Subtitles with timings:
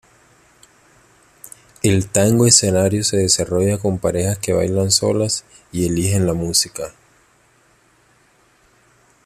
[1.83, 6.85] El tango escenario se desarrolla con parejas que bailan solas y eligen la música.